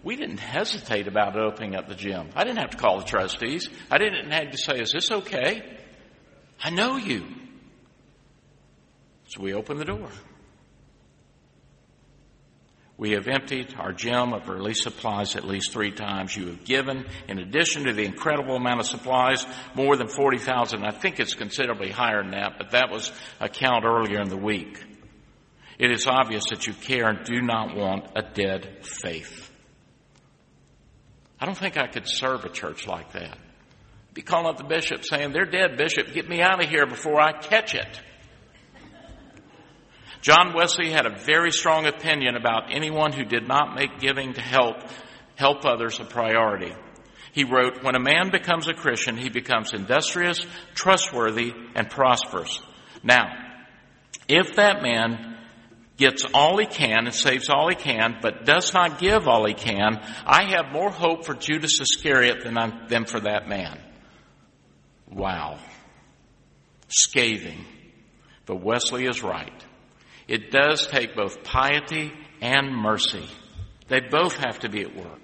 we 0.02 0.16
didn't 0.16 0.38
hesitate 0.38 1.06
about 1.06 1.36
opening 1.36 1.74
up 1.74 1.88
the 1.88 1.94
gym. 1.94 2.30
I 2.34 2.44
didn't 2.44 2.58
have 2.58 2.70
to 2.70 2.76
call 2.76 2.98
the 2.98 3.04
trustees. 3.04 3.68
I 3.90 3.98
didn't 3.98 4.30
have 4.30 4.50
to 4.50 4.58
say, 4.58 4.80
is 4.80 4.92
this 4.92 5.10
okay? 5.10 5.62
I 6.62 6.70
know 6.70 6.96
you. 6.96 7.26
So 9.28 9.42
we 9.42 9.52
opened 9.52 9.80
the 9.80 9.84
door. 9.84 10.08
We 12.96 13.12
have 13.12 13.28
emptied 13.28 13.74
our 13.78 13.92
gym 13.92 14.32
of 14.32 14.48
release 14.48 14.82
supplies 14.82 15.36
at 15.36 15.44
least 15.44 15.70
three 15.70 15.92
times. 15.92 16.36
You 16.36 16.46
have 16.48 16.64
given, 16.64 17.06
in 17.28 17.38
addition 17.38 17.84
to 17.84 17.92
the 17.92 18.04
incredible 18.04 18.56
amount 18.56 18.80
of 18.80 18.86
supplies, 18.86 19.46
more 19.74 19.96
than 19.96 20.08
40,000. 20.08 20.84
I 20.84 20.90
think 20.90 21.20
it's 21.20 21.34
considerably 21.34 21.90
higher 21.90 22.22
than 22.22 22.32
that, 22.32 22.54
but 22.58 22.72
that 22.72 22.90
was 22.90 23.12
a 23.38 23.48
count 23.48 23.84
earlier 23.84 24.20
in 24.20 24.28
the 24.28 24.36
week. 24.36 24.82
It 25.78 25.92
is 25.92 26.06
obvious 26.06 26.44
that 26.50 26.66
you 26.66 26.74
care 26.74 27.08
and 27.08 27.24
do 27.24 27.40
not 27.40 27.76
want 27.76 28.06
a 28.16 28.22
dead 28.22 28.84
faith. 28.84 29.50
I 31.40 31.46
don't 31.46 31.56
think 31.56 31.76
I 31.76 31.86
could 31.86 32.08
serve 32.08 32.44
a 32.44 32.48
church 32.48 32.86
like 32.86 33.12
that. 33.12 33.32
I'd 33.32 34.14
be 34.14 34.22
calling 34.22 34.48
up 34.48 34.56
the 34.56 34.64
bishop 34.64 35.04
saying, 35.04 35.32
they're 35.32 35.46
dead, 35.46 35.76
bishop. 35.76 36.12
Get 36.12 36.28
me 36.28 36.40
out 36.40 36.62
of 36.62 36.68
here 36.68 36.86
before 36.86 37.20
I 37.20 37.32
catch 37.32 37.76
it. 37.76 38.00
John 40.20 40.52
Wesley 40.52 40.90
had 40.90 41.06
a 41.06 41.16
very 41.16 41.52
strong 41.52 41.86
opinion 41.86 42.34
about 42.34 42.74
anyone 42.74 43.12
who 43.12 43.24
did 43.24 43.46
not 43.46 43.76
make 43.76 44.00
giving 44.00 44.32
to 44.34 44.40
help, 44.40 44.78
help 45.36 45.64
others 45.64 46.00
a 46.00 46.04
priority. 46.04 46.74
He 47.32 47.44
wrote, 47.44 47.84
when 47.84 47.94
a 47.94 48.00
man 48.00 48.30
becomes 48.32 48.66
a 48.66 48.74
Christian, 48.74 49.16
he 49.16 49.28
becomes 49.28 49.72
industrious, 49.72 50.44
trustworthy, 50.74 51.52
and 51.76 51.88
prosperous. 51.88 52.60
Now, 53.04 53.26
if 54.26 54.56
that 54.56 54.82
man 54.82 55.27
gets 55.98 56.24
all 56.32 56.56
he 56.58 56.66
can 56.66 57.06
and 57.06 57.14
saves 57.14 57.50
all 57.50 57.68
he 57.68 57.74
can, 57.74 58.18
but 58.22 58.46
does 58.46 58.72
not 58.72 58.98
give 58.98 59.28
all 59.28 59.46
he 59.46 59.52
can, 59.52 60.00
I 60.24 60.44
have 60.54 60.72
more 60.72 60.90
hope 60.90 61.26
for 61.26 61.34
Judas 61.34 61.80
Iscariot 61.80 62.42
than, 62.44 62.56
than 62.88 63.04
for 63.04 63.20
that 63.20 63.48
man. 63.48 63.78
Wow. 65.10 65.58
Scathing. 66.88 67.64
But 68.46 68.62
Wesley 68.62 69.04
is 69.06 69.22
right. 69.22 69.64
It 70.28 70.50
does 70.50 70.86
take 70.86 71.16
both 71.16 71.42
piety 71.42 72.12
and 72.40 72.74
mercy. 72.74 73.26
They 73.88 74.00
both 74.00 74.36
have 74.36 74.60
to 74.60 74.68
be 74.68 74.82
at 74.82 74.94
work. 74.94 75.20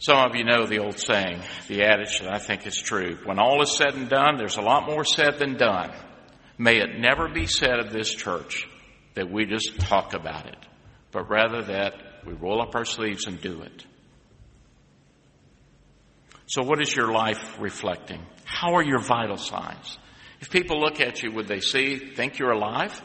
Some 0.00 0.18
of 0.18 0.36
you 0.36 0.44
know 0.44 0.64
the 0.66 0.78
old 0.78 0.98
saying, 0.98 1.42
the 1.66 1.82
adage 1.82 2.20
that 2.20 2.32
I 2.32 2.38
think 2.38 2.66
is 2.66 2.76
true. 2.76 3.18
When 3.24 3.40
all 3.40 3.60
is 3.62 3.76
said 3.76 3.94
and 3.94 4.08
done, 4.08 4.36
there's 4.36 4.56
a 4.56 4.62
lot 4.62 4.86
more 4.86 5.04
said 5.04 5.38
than 5.38 5.56
done. 5.56 5.90
May 6.58 6.78
it 6.78 6.98
never 6.98 7.28
be 7.28 7.46
said 7.46 7.78
of 7.78 7.92
this 7.92 8.12
church 8.12 8.66
that 9.14 9.30
we 9.30 9.46
just 9.46 9.78
talk 9.80 10.12
about 10.12 10.46
it, 10.46 10.58
but 11.12 11.30
rather 11.30 11.62
that 11.62 11.94
we 12.26 12.32
roll 12.32 12.60
up 12.60 12.74
our 12.74 12.84
sleeves 12.84 13.26
and 13.26 13.40
do 13.40 13.62
it. 13.62 13.86
So 16.46 16.62
what 16.62 16.80
is 16.80 16.94
your 16.94 17.12
life 17.12 17.58
reflecting? 17.60 18.20
How 18.44 18.74
are 18.74 18.82
your 18.82 18.98
vital 18.98 19.36
signs? 19.36 19.98
If 20.40 20.50
people 20.50 20.80
look 20.80 21.00
at 21.00 21.22
you, 21.22 21.32
would 21.32 21.46
they 21.46 21.60
see, 21.60 21.98
think 21.98 22.38
you're 22.38 22.52
alive? 22.52 23.00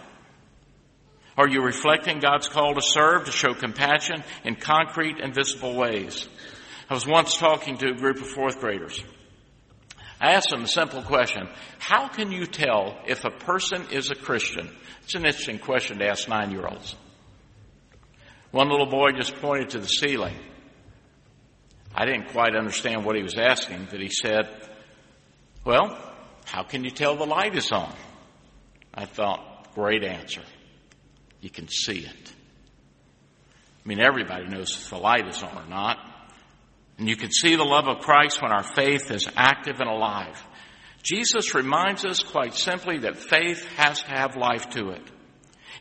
Are 1.38 1.48
you 1.48 1.62
reflecting 1.62 2.19
God's 2.19 2.48
call 2.48 2.75
to 2.75 2.81
serve, 2.81 3.25
to 3.25 3.31
show 3.31 3.53
compassion 3.53 4.24
in 4.43 4.55
concrete 4.55 5.19
and 5.19 5.33
visible 5.33 5.75
ways? 5.75 6.27
I 6.89 6.93
was 6.93 7.07
once 7.07 7.38
talking 7.38 7.77
to 7.77 7.89
a 7.89 7.95
group 7.95 8.17
of 8.17 8.27
fourth 8.27 8.60
graders. 8.60 9.03
I 10.24 10.36
asked 10.36 10.51
them 10.51 10.63
a 10.63 10.68
simple 10.68 11.01
question. 11.01 11.50
How 11.80 12.08
can 12.08 12.32
you 12.32 12.46
tell 12.46 12.98
if 13.06 13.25
a 13.25 13.30
person 13.30 13.88
is 13.92 14.10
a 14.10 14.15
Christian? 14.15 14.70
It's 15.03 15.15
an 15.15 15.25
interesting 15.25 15.60
question 15.60 16.00
to 16.00 16.08
ask 16.08 16.30
nine 16.30 16.51
year 16.51 16.65
olds. 16.65 16.96
One 18.51 18.70
little 18.70 18.86
boy 18.86 19.12
just 19.12 19.36
pointed 19.42 19.72
to 19.72 19.80
the 19.80 19.88
ceiling. 19.88 20.36
I 21.94 22.06
didn't 22.06 22.30
quite 22.30 22.56
understand 22.56 23.03
what 23.03 23.18
he 23.18 23.22
was 23.22 23.38
asking, 23.38 23.89
but 23.92 24.00
he 24.00 24.08
said, 24.08 24.48
Well, 25.65 26.00
how 26.46 26.63
can 26.63 26.86
you 26.86 26.92
tell 26.92 27.18
the 27.18 27.25
light 27.25 27.58
is 27.58 27.70
on? 27.74 27.94
I 28.94 29.06
thought, 29.06 29.74
great 29.75 30.06
answer. 30.06 30.44
You 31.42 31.50
can 31.50 31.68
see 31.68 32.00
it. 32.00 32.34
I 33.84 33.89
mean, 33.89 34.00
everybody 34.00 34.48
knows 34.48 34.74
if 34.74 34.89
the 34.89 35.00
light 35.00 35.27
is 35.27 35.44
on 35.44 35.58
or 35.58 35.70
not. 35.70 36.12
And 36.97 37.09
you 37.09 37.15
can 37.15 37.31
see 37.31 37.55
the 37.55 37.63
love 37.63 37.88
of 37.88 38.00
Christ 38.00 38.41
when 38.41 38.51
our 38.51 38.63
faith 38.63 39.09
is 39.12 39.27
active 39.35 39.79
and 39.79 39.89
alive. 39.89 40.41
Jesus 41.01 41.53
reminds 41.53 42.05
us 42.05 42.23
quite 42.23 42.53
simply 42.53 43.00
that 43.00 43.17
faith 43.17 43.65
has 43.75 44.01
to 44.03 44.09
have 44.09 44.38
life 44.38 44.69
to 44.71 44.91
it. 44.91 45.01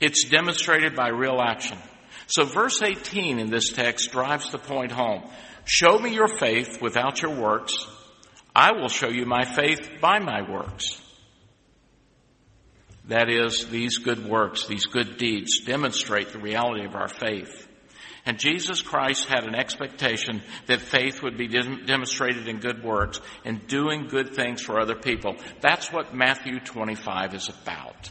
It's 0.01 0.29
demonstrated 0.29 0.97
by 0.97 1.09
real 1.09 1.41
action. 1.41 1.79
So 2.27 2.45
verse 2.45 2.83
18 2.83 3.39
in 3.39 3.51
this 3.51 3.71
text 3.71 4.11
drives 4.11 4.51
the 4.51 4.59
point 4.59 4.91
home. 4.91 5.23
Show 5.65 5.99
me 5.99 6.13
your 6.13 6.29
faith 6.29 6.81
without 6.81 7.23
your 7.23 7.35
works. 7.35 7.75
I 8.55 8.73
will 8.73 8.89
show 8.89 9.09
you 9.09 9.27
my 9.27 9.45
faith 9.45 10.01
by 10.01 10.19
my 10.19 10.43
works. 10.43 11.01
That 13.07 13.29
is, 13.29 13.69
these 13.69 13.99
good 13.99 14.27
works, 14.27 14.67
these 14.67 14.87
good 14.87 15.17
deeds 15.19 15.61
demonstrate 15.61 16.33
the 16.33 16.39
reality 16.39 16.85
of 16.85 16.95
our 16.95 17.09
faith. 17.09 17.69
And 18.25 18.39
Jesus 18.39 18.83
Christ 18.83 19.27
had 19.27 19.45
an 19.45 19.57
expectation 19.57 20.43
that 20.67 20.81
faith 20.81 21.23
would 21.23 21.37
be 21.37 21.49
demonstrated 21.49 22.47
in 22.47 22.61
good 22.61 22.85
works 22.85 23.21
and 23.45 23.67
doing 23.67 24.07
good 24.07 24.35
things 24.35 24.63
for 24.63 24.81
other 24.81 24.95
people. 24.95 25.37
That's 25.61 25.93
what 25.93 26.15
Matthew 26.15 26.61
25 26.61 27.35
is 27.35 27.49
about. 27.49 28.11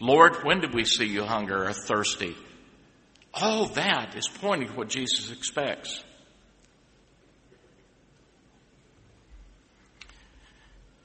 Lord, 0.00 0.44
when 0.44 0.60
did 0.60 0.74
we 0.74 0.84
see 0.84 1.06
you 1.06 1.24
hunger 1.24 1.64
or 1.64 1.72
thirsty? 1.72 2.36
All 3.34 3.66
that 3.66 4.14
is 4.16 4.28
pointing 4.28 4.68
to 4.68 4.74
what 4.74 4.88
Jesus 4.88 5.32
expects. 5.32 6.04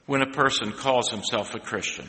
When 0.06 0.22
a 0.22 0.30
person 0.30 0.72
calls 0.72 1.10
himself 1.10 1.54
a 1.54 1.58
Christian, 1.58 2.08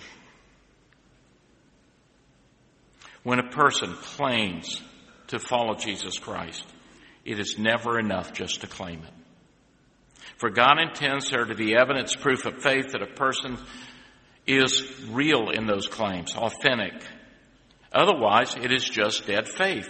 when 3.23 3.39
a 3.39 3.49
person 3.49 3.93
claims 3.95 4.81
to 5.27 5.39
follow 5.39 5.75
Jesus 5.75 6.17
Christ, 6.19 6.65
it 7.23 7.39
is 7.39 7.57
never 7.57 7.99
enough 7.99 8.33
just 8.33 8.61
to 8.61 8.67
claim 8.67 8.99
it. 8.99 9.13
For 10.37 10.49
God 10.49 10.79
intends 10.79 11.29
there 11.29 11.45
to 11.45 11.55
be 11.55 11.75
evidence, 11.75 12.15
proof 12.15 12.45
of 12.45 12.61
faith 12.61 12.91
that 12.91 13.01
a 13.01 13.07
person 13.07 13.57
is 14.45 15.05
real 15.09 15.49
in 15.49 15.65
those 15.65 15.87
claims, 15.87 16.35
authentic. 16.35 16.93
Otherwise, 17.91 18.55
it 18.55 18.71
is 18.71 18.83
just 18.83 19.25
dead 19.25 19.47
faith. 19.47 19.89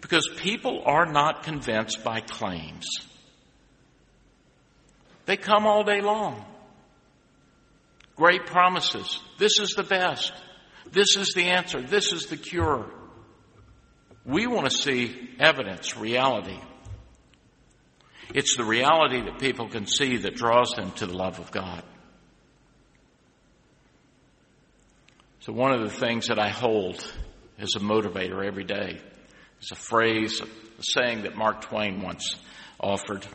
Because 0.00 0.28
people 0.36 0.82
are 0.84 1.06
not 1.06 1.44
convinced 1.44 2.04
by 2.04 2.20
claims. 2.20 2.84
They 5.24 5.38
come 5.38 5.66
all 5.66 5.82
day 5.82 6.02
long. 6.02 6.44
Great 8.16 8.46
promises. 8.46 9.18
This 9.38 9.58
is 9.58 9.70
the 9.70 9.82
best. 9.82 10.32
This 10.92 11.16
is 11.16 11.32
the 11.34 11.44
answer. 11.44 11.80
This 11.80 12.12
is 12.12 12.26
the 12.26 12.36
cure. 12.36 12.86
We 14.24 14.46
want 14.46 14.70
to 14.70 14.76
see 14.76 15.30
evidence, 15.38 15.96
reality. 15.96 16.58
It's 18.34 18.56
the 18.56 18.64
reality 18.64 19.20
that 19.20 19.38
people 19.38 19.68
can 19.68 19.86
see 19.86 20.18
that 20.18 20.34
draws 20.34 20.70
them 20.70 20.92
to 20.92 21.06
the 21.06 21.14
love 21.14 21.38
of 21.38 21.50
God. 21.50 21.82
So 25.40 25.52
one 25.52 25.72
of 25.72 25.82
the 25.82 25.94
things 25.94 26.28
that 26.28 26.38
I 26.38 26.48
hold 26.48 27.06
as 27.58 27.74
a 27.76 27.80
motivator 27.80 28.44
every 28.46 28.64
day 28.64 28.98
is 29.60 29.70
a 29.72 29.76
phrase, 29.76 30.40
a 30.40 30.46
saying 30.80 31.22
that 31.22 31.36
Mark 31.36 31.60
Twain 31.60 32.00
once 32.00 32.36
offered. 32.80 33.26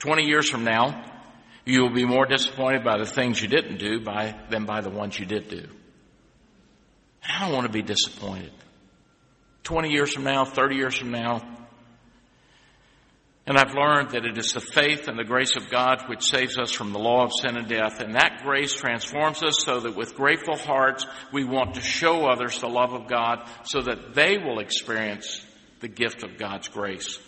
20 0.00 0.24
years 0.24 0.50
from 0.50 0.64
now, 0.64 1.12
you 1.64 1.82
will 1.82 1.94
be 1.94 2.04
more 2.04 2.26
disappointed 2.26 2.82
by 2.82 2.98
the 2.98 3.06
things 3.06 3.40
you 3.40 3.48
didn't 3.48 3.78
do 3.78 4.00
by, 4.00 4.34
than 4.50 4.66
by 4.66 4.80
the 4.80 4.90
ones 4.90 5.18
you 5.18 5.26
did 5.26 5.48
do. 5.48 5.68
I 7.22 7.44
don't 7.44 7.54
want 7.54 7.66
to 7.66 7.72
be 7.72 7.82
disappointed. 7.82 8.52
20 9.64 9.90
years 9.90 10.12
from 10.12 10.24
now, 10.24 10.44
30 10.44 10.76
years 10.76 10.96
from 10.96 11.10
now. 11.10 11.42
And 13.46 13.58
I've 13.58 13.74
learned 13.74 14.10
that 14.10 14.24
it 14.24 14.38
is 14.38 14.52
the 14.52 14.60
faith 14.60 15.06
and 15.06 15.18
the 15.18 15.24
grace 15.24 15.54
of 15.56 15.70
God 15.70 16.04
which 16.08 16.22
saves 16.22 16.56
us 16.56 16.72
from 16.72 16.92
the 16.92 16.98
law 16.98 17.24
of 17.24 17.32
sin 17.32 17.58
and 17.58 17.68
death. 17.68 18.00
And 18.00 18.14
that 18.14 18.40
grace 18.42 18.74
transforms 18.74 19.42
us 19.42 19.56
so 19.64 19.80
that 19.80 19.96
with 19.96 20.14
grateful 20.14 20.56
hearts, 20.56 21.04
we 21.30 21.44
want 21.44 21.74
to 21.74 21.82
show 21.82 22.26
others 22.26 22.58
the 22.60 22.68
love 22.68 22.94
of 22.94 23.06
God 23.06 23.46
so 23.64 23.82
that 23.82 24.14
they 24.14 24.38
will 24.38 24.60
experience 24.60 25.44
the 25.80 25.88
gift 25.88 26.22
of 26.22 26.38
God's 26.38 26.68
grace. 26.68 27.18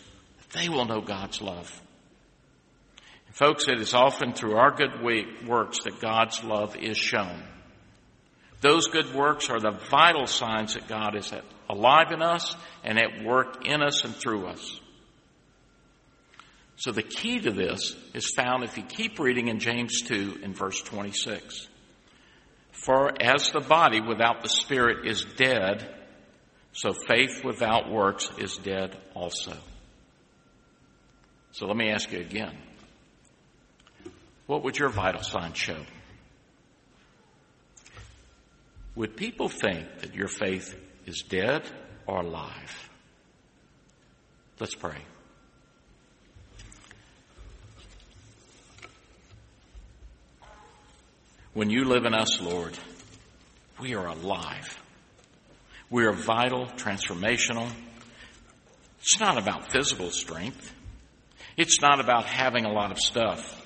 They 0.52 0.70
will 0.70 0.86
know 0.86 1.02
God's 1.02 1.42
love. 1.42 1.82
And 3.26 3.36
folks, 3.36 3.68
it 3.68 3.78
is 3.78 3.92
often 3.92 4.32
through 4.32 4.56
our 4.56 4.70
good 4.70 5.02
works 5.46 5.84
that 5.84 6.00
God's 6.00 6.42
love 6.42 6.76
is 6.76 6.96
shown. 6.96 7.42
Those 8.62 8.88
good 8.88 9.14
works 9.14 9.50
are 9.50 9.60
the 9.60 9.78
vital 9.90 10.26
signs 10.26 10.74
that 10.74 10.88
God 10.88 11.14
is 11.14 11.30
alive 11.68 12.12
in 12.12 12.22
us 12.22 12.54
and 12.84 12.98
at 12.98 13.24
work 13.24 13.66
in 13.66 13.82
us 13.82 14.04
and 14.04 14.14
through 14.14 14.46
us. 14.46 14.80
So 16.76 16.92
the 16.92 17.02
key 17.02 17.40
to 17.40 17.50
this 17.50 17.96
is 18.12 18.30
found 18.36 18.62
if 18.62 18.76
you 18.76 18.82
keep 18.82 19.18
reading 19.18 19.48
in 19.48 19.60
James 19.60 20.02
2 20.02 20.40
in 20.42 20.52
verse 20.52 20.80
26. 20.82 21.68
For 22.70 23.10
as 23.20 23.50
the 23.50 23.60
body 23.60 24.00
without 24.00 24.42
the 24.42 24.48
spirit 24.48 25.06
is 25.06 25.24
dead, 25.36 25.88
so 26.72 26.92
faith 26.92 27.42
without 27.42 27.90
works 27.90 28.30
is 28.38 28.58
dead 28.58 28.96
also. 29.14 29.56
So 31.52 31.66
let 31.66 31.76
me 31.76 31.90
ask 31.90 32.12
you 32.12 32.20
again. 32.20 32.54
What 34.46 34.62
would 34.62 34.78
your 34.78 34.90
vital 34.90 35.22
sign 35.22 35.54
show? 35.54 35.82
Would 38.94 39.16
people 39.16 39.48
think 39.48 40.00
that 40.00 40.14
your 40.14 40.28
faith 40.28 40.78
is 41.06 41.22
dead 41.28 41.62
or 42.06 42.20
alive? 42.20 42.90
Let's 44.60 44.74
pray. 44.74 44.98
When 51.54 51.70
you 51.70 51.84
live 51.84 52.04
in 52.04 52.12
us, 52.12 52.40
Lord, 52.42 52.76
we 53.80 53.94
are 53.94 54.06
alive. 54.06 54.82
We 55.88 56.04
are 56.04 56.12
vital, 56.12 56.66
transformational. 56.66 57.70
It's 59.00 59.18
not 59.20 59.38
about 59.38 59.72
physical 59.72 60.10
strength. 60.10 60.74
It's 61.56 61.80
not 61.80 62.00
about 62.00 62.24
having 62.24 62.66
a 62.66 62.72
lot 62.72 62.90
of 62.90 62.98
stuff. 62.98 63.62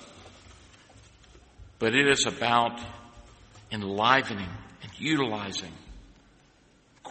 But 1.79 1.95
it 1.95 2.07
is 2.07 2.25
about 2.25 2.79
enlivening 3.71 4.49
and 4.83 4.91
utilizing, 4.97 5.73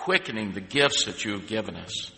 quickening 0.00 0.52
the 0.52 0.62
gifts 0.62 1.04
that 1.04 1.26
you 1.26 1.32
have 1.32 1.46
given 1.46 1.76
us, 1.76 2.10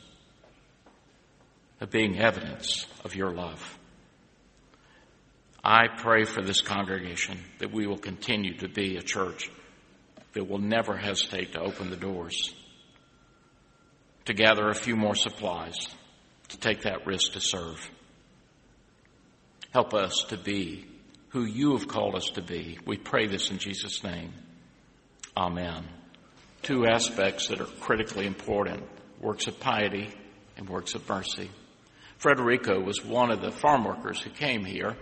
of 1.81 1.91
being 1.91 2.17
evidence 2.17 2.87
of 3.05 3.17
your 3.17 3.33
love. 3.33 3.79
I 5.65 5.89
pray 5.89 6.23
for 6.23 6.43
this 6.43 6.61
congregation 6.61 7.39
that 7.59 7.73
we 7.73 7.89
will 7.89 7.99
continue 7.99 8.57
to 8.59 8.69
be 8.69 8.97
a 8.97 9.03
church 9.03 9.51
that 10.33 10.49
will 10.49 10.61
never 10.61 10.97
hesitate 10.97 11.55
to 11.55 11.61
open 11.61 11.91
the 11.91 11.97
doors, 11.97 12.55
to 14.27 14.33
gather 14.33 14.69
a 14.69 14.75
few 14.75 14.95
more 14.95 15.17
supplies, 15.17 15.75
to 16.51 16.59
take 16.59 16.83
that 16.83 17.05
risk 17.05 17.33
to 17.33 17.41
serve. 17.41 17.91
Help 19.73 19.93
us 19.93 20.25
to 20.29 20.37
be 20.37 20.87
who 21.31 21.45
you 21.45 21.77
have 21.77 21.89
called 21.89 22.15
us 22.15 22.27
to 22.35 22.43
be. 22.43 22.79
We 22.87 22.97
pray 22.97 23.27
this 23.27 23.51
in 23.51 23.59
Jesus' 23.59 24.05
name. 24.05 24.33
Amen. 25.37 26.02
Two 26.63 26.87
aspects 26.87 27.49
that 27.49 27.61
are 27.61 27.67
critically 27.81 28.25
important 28.25 28.85
works 29.21 29.49
of 29.49 29.59
piety 29.59 30.15
and 30.57 30.69
works 30.69 30.95
of 30.95 31.09
mercy. 31.09 31.51
Frederico 32.21 32.85
was 32.85 33.05
one 33.05 33.33
of 33.33 33.41
the 33.41 33.51
farm 33.51 33.85
workers 33.85 34.21
who 34.21 34.31
came 34.31 34.65
here. 34.65 34.97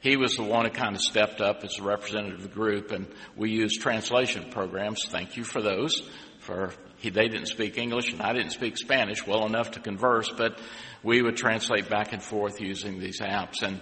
He 0.00 0.16
was 0.16 0.34
the 0.34 0.42
one 0.42 0.64
who 0.64 0.72
kind 0.72 0.96
of 0.96 1.00
stepped 1.00 1.40
up 1.40 1.62
as 1.62 1.78
a 1.78 1.84
representative 1.84 2.40
of 2.40 2.42
the 2.42 2.48
group, 2.48 2.90
and 2.90 3.06
we 3.36 3.52
used 3.52 3.80
translation 3.80 4.50
programs. 4.50 5.06
Thank 5.08 5.36
you 5.36 5.44
for 5.44 5.62
those. 5.62 6.02
For 6.40 6.72
he, 6.98 7.10
they 7.10 7.28
didn't 7.28 7.46
speak 7.46 7.78
English 7.78 8.12
and 8.12 8.20
I 8.20 8.32
didn't 8.32 8.50
speak 8.50 8.76
Spanish 8.76 9.24
well 9.24 9.46
enough 9.46 9.70
to 9.72 9.80
converse, 9.80 10.30
but 10.36 10.60
we 11.04 11.22
would 11.22 11.36
translate 11.36 11.88
back 11.88 12.12
and 12.12 12.22
forth 12.22 12.60
using 12.60 12.98
these 12.98 13.20
apps. 13.20 13.62
And 13.62 13.80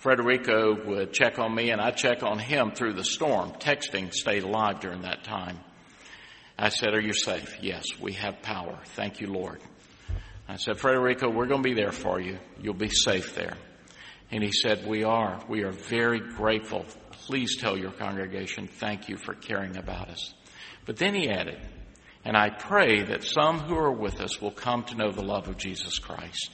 Frederico 0.00 0.86
would 0.86 1.12
check 1.12 1.40
on 1.40 1.52
me 1.52 1.70
and 1.70 1.80
I'd 1.80 1.96
check 1.96 2.22
on 2.22 2.38
him 2.38 2.70
through 2.70 2.94
the 2.94 3.04
storm. 3.04 3.50
Texting 3.58 4.14
stayed 4.14 4.44
alive 4.44 4.78
during 4.78 5.02
that 5.02 5.24
time. 5.24 5.58
I 6.62 6.68
said, 6.68 6.92
Are 6.92 7.00
you 7.00 7.14
safe? 7.14 7.56
Yes, 7.62 7.84
we 7.98 8.12
have 8.12 8.42
power. 8.42 8.78
Thank 8.84 9.22
you, 9.22 9.28
Lord. 9.28 9.62
I 10.46 10.56
said, 10.56 10.76
Frederico, 10.76 11.32
we're 11.34 11.46
going 11.46 11.62
to 11.62 11.68
be 11.68 11.74
there 11.74 11.90
for 11.90 12.20
you. 12.20 12.38
You'll 12.60 12.74
be 12.74 12.90
safe 12.90 13.34
there. 13.34 13.56
And 14.30 14.44
he 14.44 14.52
said, 14.52 14.86
We 14.86 15.02
are. 15.02 15.42
We 15.48 15.62
are 15.62 15.72
very 15.72 16.20
grateful. 16.20 16.84
Please 17.12 17.56
tell 17.56 17.78
your 17.78 17.92
congregation, 17.92 18.66
thank 18.66 19.08
you 19.08 19.16
for 19.16 19.32
caring 19.32 19.78
about 19.78 20.10
us. 20.10 20.34
But 20.84 20.98
then 20.98 21.14
he 21.14 21.30
added, 21.30 21.58
And 22.26 22.36
I 22.36 22.50
pray 22.50 23.04
that 23.04 23.24
some 23.24 23.60
who 23.60 23.76
are 23.76 23.92
with 23.92 24.20
us 24.20 24.38
will 24.38 24.50
come 24.50 24.84
to 24.84 24.96
know 24.96 25.12
the 25.12 25.22
love 25.22 25.48
of 25.48 25.56
Jesus 25.56 25.98
Christ. 25.98 26.50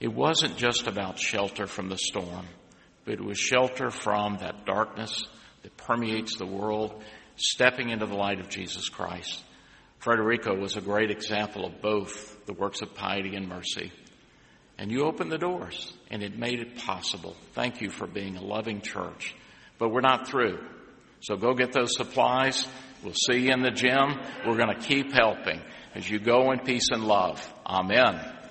It 0.00 0.12
wasn't 0.12 0.56
just 0.56 0.88
about 0.88 1.20
shelter 1.20 1.68
from 1.68 1.88
the 1.88 1.98
storm, 1.98 2.46
but 3.04 3.14
it 3.14 3.24
was 3.24 3.38
shelter 3.38 3.92
from 3.92 4.38
that 4.38 4.66
darkness 4.66 5.24
that 5.62 5.76
permeates 5.76 6.36
the 6.36 6.46
world, 6.46 7.00
stepping 7.36 7.90
into 7.90 8.06
the 8.06 8.14
light 8.14 8.40
of 8.40 8.48
Jesus 8.48 8.88
Christ. 8.88 9.42
Frederico 10.00 10.58
was 10.58 10.76
a 10.76 10.80
great 10.80 11.10
example 11.10 11.64
of 11.64 11.80
both 11.80 12.44
the 12.46 12.52
works 12.52 12.82
of 12.82 12.94
piety 12.94 13.36
and 13.36 13.48
mercy. 13.48 13.92
And 14.78 14.90
you 14.90 15.04
opened 15.04 15.30
the 15.30 15.38
doors, 15.38 15.92
and 16.10 16.22
it 16.22 16.36
made 16.36 16.60
it 16.60 16.76
possible. 16.76 17.36
Thank 17.52 17.80
you 17.80 17.90
for 17.90 18.06
being 18.06 18.36
a 18.36 18.42
loving 18.42 18.80
church. 18.80 19.34
But 19.78 19.90
we're 19.90 20.00
not 20.00 20.28
through. 20.28 20.58
So 21.20 21.36
go 21.36 21.54
get 21.54 21.72
those 21.72 21.94
supplies. 21.96 22.66
We'll 23.04 23.14
see 23.14 23.40
you 23.40 23.52
in 23.52 23.62
the 23.62 23.70
gym. 23.70 24.18
We're 24.46 24.56
going 24.56 24.74
to 24.74 24.86
keep 24.86 25.12
helping. 25.12 25.60
as 25.94 26.08
you 26.08 26.18
go 26.18 26.50
in 26.52 26.60
peace 26.60 26.88
and 26.90 27.04
love. 27.04 27.40
Amen. 27.66 28.41